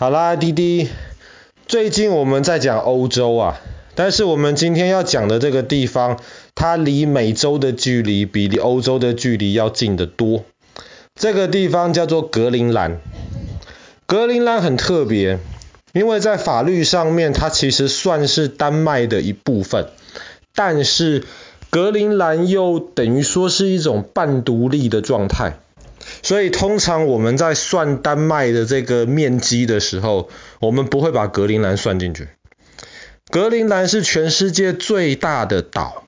[0.00, 0.86] 好啦，滴滴，
[1.66, 3.60] 最近我们在讲欧洲啊，
[3.96, 6.20] 但是我们今天要讲的这个地方，
[6.54, 10.44] 它离美洲的距离比离欧洲的距离要近得多。
[11.16, 13.00] 这个地方叫做格陵兰。
[14.06, 15.40] 格陵兰很特别，
[15.92, 19.88] 因为在法律上面，它其实算是丹麦的一部分，
[20.54, 21.24] 但是
[21.70, 25.58] 格陵兰又等于说是一种半独立的状态。
[26.22, 30.28] 所以通常我们在算丹麦的这个面积的时候，
[30.60, 32.28] 我们不会把格陵兰算进去。
[33.30, 36.04] 格陵兰是全世界最大的岛，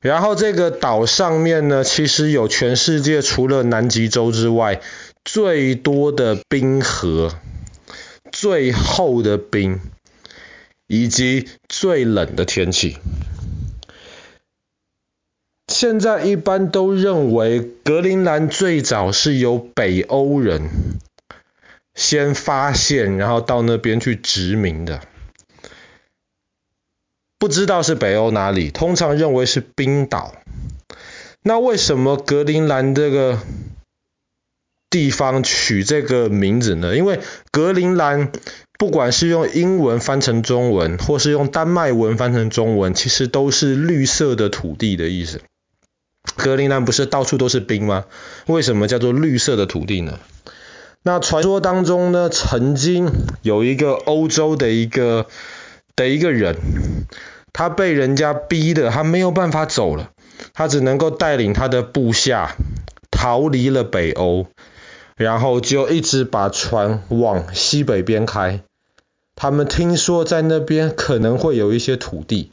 [0.00, 4.80] 然后这个岛上面呢，其实有全世界除了南极洲之外
[5.24, 7.34] 最多的冰河、
[8.32, 9.80] 最厚的冰，
[10.86, 12.96] 以及最冷的天气。
[15.74, 20.70] 现在一般都认为格陵兰最早是由北欧人
[21.96, 25.00] 先发现，然后到那边去殖民的。
[27.40, 30.36] 不知道是北欧哪里，通常认为是冰岛。
[31.42, 33.40] 那为什么格陵兰这个
[34.88, 36.96] 地方取这个名字呢？
[36.96, 37.18] 因为
[37.50, 38.30] 格陵兰
[38.78, 45.40] 不管是用英文翻成中文，或是用丹麦文翻成中文，其实都是绿色的土地的意思。
[46.36, 48.04] 格陵兰不是到处都是冰吗？
[48.46, 50.18] 为什么叫做绿色的土地呢？
[51.02, 55.26] 那传说当中呢，曾经有一个欧洲的一个
[55.94, 56.56] 的一个人，
[57.52, 60.10] 他被人家逼的，他没有办法走了，
[60.54, 62.56] 他只能够带领他的部下
[63.10, 64.46] 逃离了北欧，
[65.16, 68.62] 然后就一直把船往西北边开。
[69.36, 72.50] 他们听说在那边可能会有一些土地。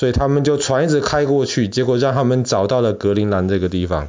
[0.00, 4.08] 所以他们就船一直开过去，结果让他们找到了格陵兰这个地方。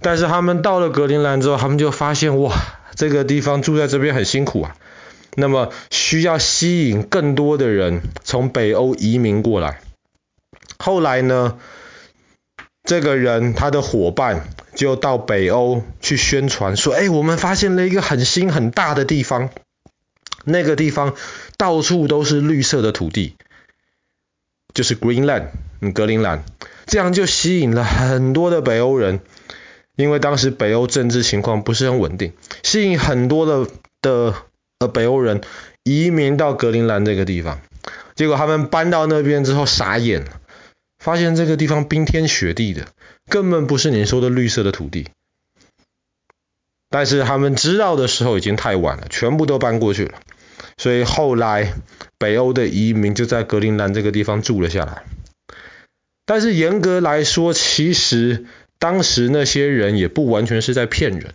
[0.00, 2.52] 但是他们到了格陵兰之后，他们就发现哇，
[2.94, 4.76] 这个地方住在这边很辛苦啊。
[5.34, 9.80] 那么需要吸引更多的人从北欧移民过来。
[10.78, 11.58] 后来呢，
[12.84, 19.50] 这个人他的伙伴就到北欧去宣传说，哎，我们发现了一个很新很大的地方，
[20.44, 21.16] 那个地方
[21.56, 23.34] 到处都是绿色的土地。
[24.78, 25.48] 就是 Greenland，
[25.80, 26.44] 嗯，格陵兰，
[26.86, 29.18] 这样就吸引了很多的北欧人，
[29.96, 33.68] 因为当时北欧政治情况不是很稳定，吸引很多的
[34.00, 34.36] 的
[34.78, 35.40] 呃北欧人
[35.82, 37.60] 移民到格陵兰这个地方，
[38.14, 40.40] 结果他们搬到那边之后傻眼了，
[41.00, 42.86] 发现这个地方冰天雪地的，
[43.28, 45.08] 根本不是你说的绿色的土地，
[46.88, 50.20] 但是他们知道的时候已经太晚了，全部都搬过去了。
[50.78, 51.74] 所以后来
[52.16, 55.02] 北欧的移民就在格陵兰这个地方住了下来。
[56.24, 58.46] 但是严格来说，其实
[58.78, 61.34] 当时那些人也不完全是在骗人，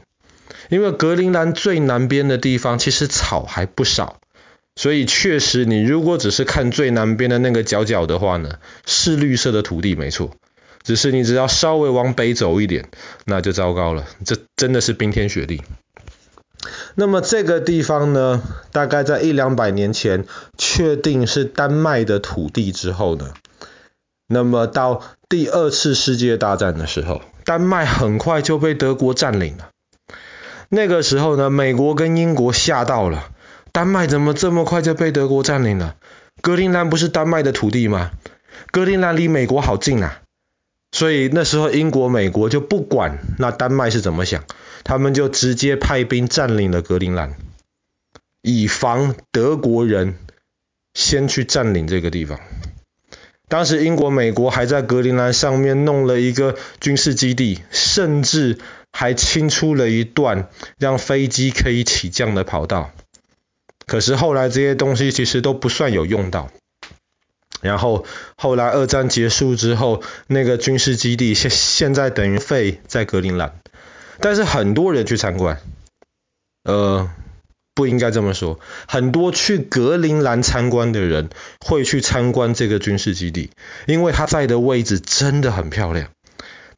[0.70, 4.20] 因为格陵兰最南边的地方其实草还不少，
[4.76, 10.36] 所以确实你如果只是看最南边的那个角角的话呢，是绿色的土地没错，
[10.84, 12.88] 只是你只要稍微往北走一点，
[13.26, 15.64] 那就糟糕了，这真的是冰天雪地。
[16.96, 20.26] 那么这个地方呢，大概在一两百年前
[20.58, 23.34] 确定是丹麦的土地之后呢，
[24.28, 29.70] 那么到第二次世界大战的时候，丹麦很快就被德国占领了。
[30.70, 33.30] 那个时候呢，美国跟英国吓到了，
[33.72, 35.96] 丹麦怎么这么快就被德国占领了？
[36.42, 38.12] 格陵兰不是丹麦的土地吗？
[38.72, 40.20] 格陵兰离美国好近啊！
[40.92, 44.44] 所以那时候英国、美国就不管那丹麦是怎么想。
[44.84, 47.36] 他们就直接派兵占领了格陵兰，
[48.42, 50.16] 以防德国人
[50.94, 52.40] 先去占领这个地方。
[53.48, 58.58] 当时英国、美国还在格陵兰上面弄了一个军事基地，甚至
[58.92, 60.50] 还清出了一段
[60.80, 62.92] 让飞机可以起降的跑道。
[63.86, 66.50] 可是后来这些东西其实都不算有用到。
[67.62, 68.06] 然后
[68.36, 73.60] 后来二战结束之后，那个军事基地现现在等于废在格陵兰。
[74.20, 75.60] 但是很多人去参观，
[76.64, 77.10] 呃，
[77.76, 78.60] 不应该这么说。
[78.88, 81.30] 很多去格陵兰参观的人
[81.60, 83.52] 会去参观这个军事基地，
[83.88, 86.10] 因为它在的位置真的很漂亮。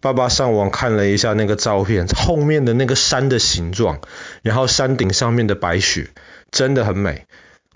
[0.02, 4.02] 爸爸上网看了一下那个照片，后面的那个山的形状，
[4.44, 6.10] 然后山顶上面的白雪，
[6.52, 7.26] 真的很美。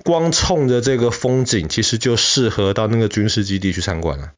[0.03, 4.31] 光冲着这个风景，其实就适合到那个军事基地去参观了。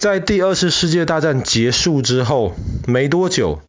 [0.00, 2.54] 在第二次世界大战结束之后
[2.86, 3.60] 没多久，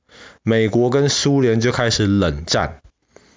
[0.43, 2.79] 美国跟苏联就开始冷战。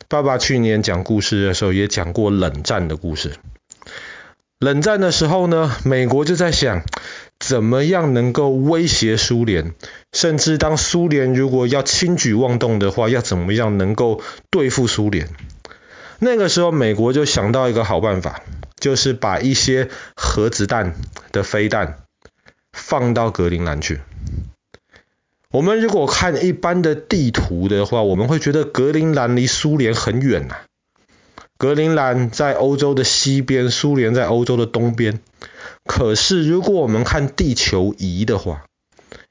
[0.08, 3.32] 爸爸去年讲故事的时候也讲过冷战的故事。
[4.60, 6.84] 冷战的时候呢，美国就在想，
[7.40, 9.74] 怎么样能够威胁苏联，
[10.12, 15.28] 甚至当苏联如果要轻举妄动的话，要怎么样能够对付苏联。
[16.20, 18.44] 那个时候美国就想到一个好办法，
[18.78, 20.94] 就是把一些核子弹
[21.32, 22.03] 的飞弹
[22.74, 24.00] 放到格陵兰去。
[25.50, 30.56] 我们如果看一般的地图的话，我们会觉得格陵兰离苏联很远呐。
[31.56, 35.20] 格陵兰在欧洲的西边，苏联在欧洲的东边。
[35.84, 38.64] 可是如果我们看地球仪的话，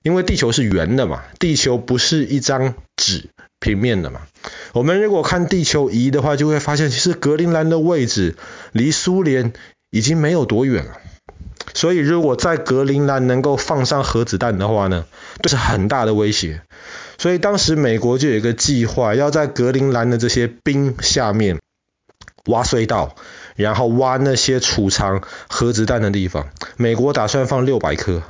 [0.01, 3.29] 因为地球是圆的嘛，地球不是一张纸
[3.59, 4.21] 平面的嘛。
[4.71, 8.37] 我们如果看地球仪的话，就会发现其实格陵兰的位置
[8.71, 9.51] 离苏联
[9.89, 11.01] 已经没有多远了。
[11.73, 15.05] 所以，如果在格陵兰能够放上核子弹的话呢，
[15.41, 16.61] 这是很大的威胁。
[17.17, 21.59] 所以当时美国就有一个计划，要在格陵兰的这些冰下面
[22.45, 23.15] 挖隧道，
[23.55, 26.49] 然后挖那些储藏核子弹的地方。
[26.77, 28.21] 美国打算放六百颗，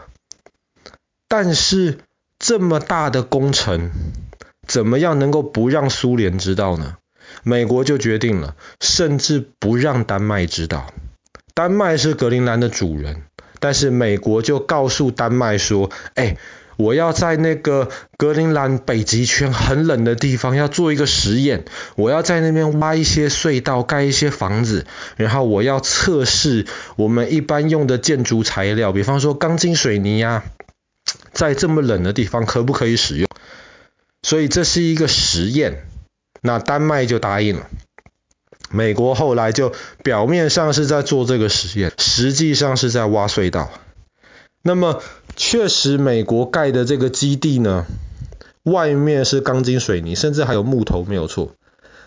[1.27, 1.99] 但是
[2.39, 3.91] 这么大的工程，
[4.67, 6.97] 怎么样能够不让苏联知道呢？
[7.43, 10.87] 美国就决定了，甚至不让丹麦知道。
[11.53, 13.23] 丹麦是格陵兰的主人。
[13.59, 16.35] 但是美国就告诉丹麦说：“哎，
[16.75, 21.63] 我要在那个格陵兰北极圈很冷的地方要做一个实验，
[21.95, 24.85] 我要在那边挖一些隧道，盖一些房子，
[25.15, 26.65] 然后我要测试
[26.97, 30.43] 我们一般用的建筑材料，比方说钢筋水泥呀，
[31.31, 33.29] 在这么冷的地方可不可以使用？
[34.23, 35.85] 所以这是一个实验，
[36.41, 37.69] 那丹麦就答应了。”
[38.73, 39.71] 美国后来就
[40.03, 43.69] 表面上是在做这个实验，实际上是在挖隧道。
[44.63, 45.01] 那么
[45.35, 47.85] 确实，美国盖的这个基地呢，
[48.63, 51.51] 外面是钢筋水泥，甚至还有木头，没有错。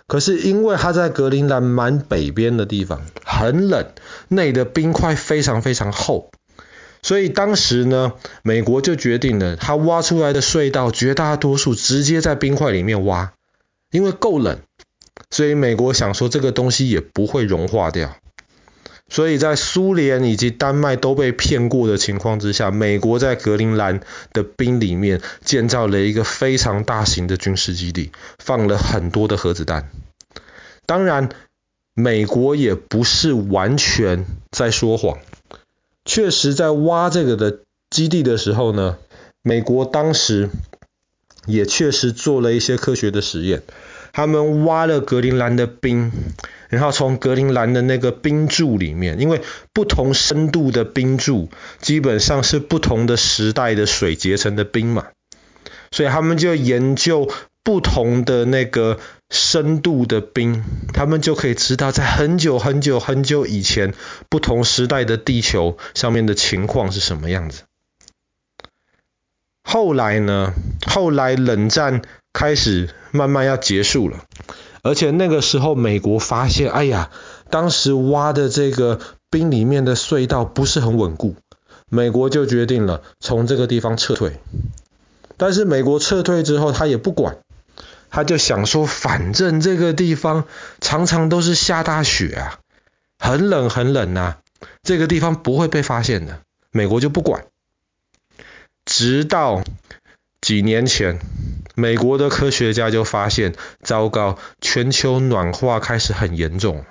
[0.08, 3.86] 可是因为它在格陵兰蛮北边的地方，很冷，
[4.28, 6.30] 内的冰块非常非常厚，
[7.02, 13.32] 所以当时呢，美国就决定了，它挖出来的隧道绝大多数直接在冰块里面挖，
[13.92, 14.58] 因为够冷。
[15.30, 18.16] 所以美国想说这个东西也不会融化掉，
[19.08, 24.00] 所以在苏联以及丹麦都被骗过的情况之下，美国在格陵兰
[24.32, 29.90] 的冰里面建造了一个非常大型的军事基地，放了很多的核子弹。
[30.86, 31.28] 当然，
[31.94, 35.18] 美国也不是完全在说谎，
[36.04, 37.58] 确实在挖这个的
[37.90, 38.98] 基地的时候呢，
[39.42, 40.50] 美国当时
[41.46, 43.62] 也确实做了一些科学的实验。
[44.12, 46.10] 他们挖了格陵兰的冰，
[46.70, 49.42] 然后从格陵兰的那个冰柱里面，因为
[49.74, 51.50] 不同深度的冰柱
[51.82, 55.08] 基本上是不同的时代的水结成的冰嘛，
[55.90, 57.30] 所以他们就研究
[57.62, 60.64] 不同的那个深度的冰，
[60.94, 63.92] 他们就可以知道在很久很久很久以前，
[64.30, 67.64] 不同时代的地球上面的情况是什么样子。
[69.68, 70.54] 后来呢，
[70.86, 72.00] 后来冷战
[72.32, 74.22] 开始慢慢要结束了，
[74.82, 77.10] 而且那个时候美国发现，哎呀，
[77.50, 81.34] 当时挖的这个冰里面的隧道不是很稳固，
[81.90, 84.38] 美国就决定了从这个地方撤退。
[85.36, 87.38] 但是美国撤退之后，他也不管，
[88.08, 90.44] 他就想说，反正这个地方
[90.80, 92.60] 常常都是下大雪啊，
[93.18, 94.38] 很冷很冷啊，
[94.84, 96.38] 这个地方不会被发现的，
[96.70, 97.46] 美国就不管。
[98.86, 99.62] 直到
[100.40, 101.18] 几年前，
[101.74, 106.84] 美国的科学家就发现，糟糕，全球暖化开始很严重，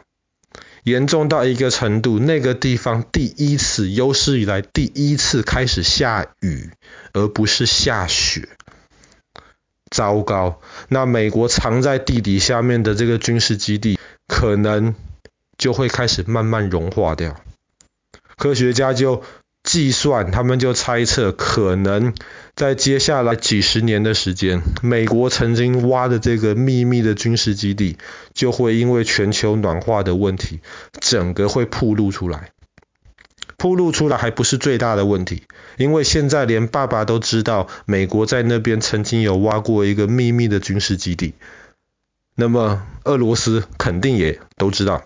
[0.83, 6.69] 严重到一个程度，那个地方第一次有史以来第一次开始下雨，
[7.13, 8.49] 而不是下雪。
[9.89, 14.93] 糟糕，那美国藏在地底下面的这个军事基地，可能
[15.57, 17.39] 就会开始慢慢融化掉。
[18.35, 19.23] 科学家就
[19.65, 22.13] 计算，他们就猜测，可能
[22.55, 27.97] 在接下来几十年的时间，美国曾经挖的这个秘密的军事基地，
[28.33, 30.59] 就会因为全球暖化的问题，
[31.01, 32.51] 整个会暴露出来。
[33.57, 35.43] 暴露出来还不是最大的问题，
[35.77, 41.33] 因为现在连爸爸都知道，美国在那边曾经有挖过一个秘密的军事基地，
[42.35, 45.03] 那么俄罗斯肯定也都知道。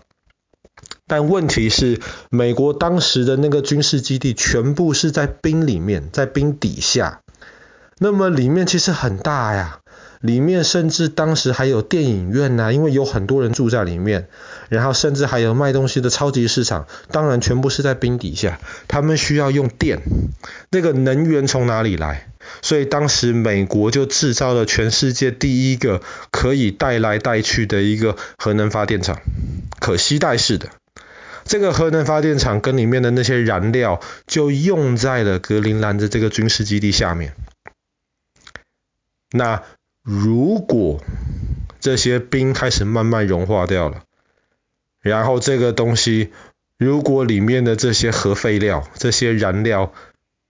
[1.09, 1.99] 但问题是，
[2.29, 7.19] 美国当时的那个军事基地全部是在冰里面，在冰底下。
[7.97, 9.79] 那么里面其实很大呀，
[10.21, 14.29] 里面甚至当时还有电影院呐，因为有很多人住在里面。
[14.69, 18.59] 然后甚至还有卖东西的超级市场，当然全部是在冰底下。
[18.87, 19.99] 他们需要用电，
[20.69, 22.29] 那个能源从哪里来？
[22.61, 26.01] 所以当时美国就制造了全世界第一个
[26.31, 29.19] 可以带来带去的一个核能发电厂，
[29.79, 30.69] 可携带式的。
[31.49, 37.33] 这个核能发电厂跟里面的那些燃料就用在了格陵兰的这个军事基地下面。
[39.31, 39.63] 那
[40.03, 41.01] 如果
[41.79, 44.03] 这些冰开始慢慢融化掉了，
[45.01, 46.31] 然后这个东西
[46.77, 49.91] 如果里面的这些核废料、这些燃料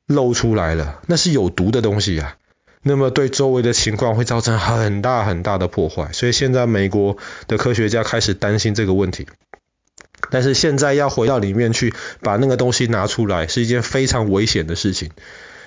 [0.05, 2.35] 漏出来了，那是有毒的东西啊。
[2.81, 7.15] 那么对周围的情况会造成很大很大的破坏，所以现在美国
[7.47, 9.27] 的科学家开始担心这个问题。
[10.29, 15.11] 但是现在要回到里面去把那个东西拿出来，是一件非常危险的事情，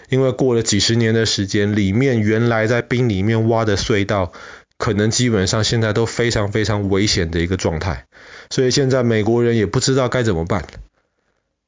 [0.08, 4.32] 因为过了几十年的时间，里面原来在冰里面挖的隧道，
[4.78, 8.06] 可能基本上现在都非常非常危险的一个状态。
[8.50, 10.64] 所以现在美国人也不知道该怎么办，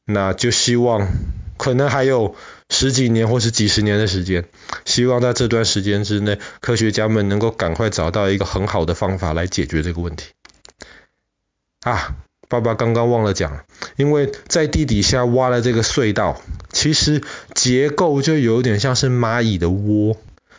[0.06, 1.08] 那就希望
[1.56, 2.34] 可能还有。
[2.70, 4.46] 十几年或是几十年的时间，
[4.86, 10.30] 希望在这段时间之内，科学家们能够赶快找到一个很好的方法来解决这个问题。
[11.82, 12.16] 啊，
[12.48, 13.64] 爸爸刚刚忘了讲，
[13.96, 16.40] 因为在地底下挖了这个隧道，
[16.72, 17.22] 其实
[17.54, 20.16] 结构就有点像是蚂蚁的窝。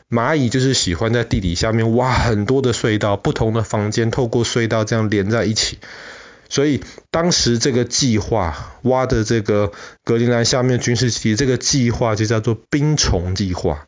[0.10, 5.80] 蚂蚁就是喜欢在地底下面挖很多的隧道，不同的房间透过隧道这样连在一起。
[6.48, 9.72] 所以当时这个计划挖的这个
[10.04, 13.88] 格陵兰下面军事基地，这个计划就叫做冰虫计划，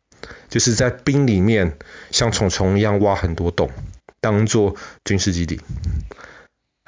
[0.49, 1.77] 就是在冰里面
[2.09, 3.69] 像虫虫一样挖很多洞，
[4.19, 4.75] 当做
[5.05, 5.61] 军事基地。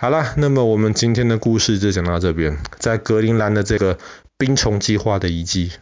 [0.01, 3.97] 好了，那么我们今天的故事就讲到这边，在格陵兰的这个
[4.37, 5.73] 冰虫计划的遗迹。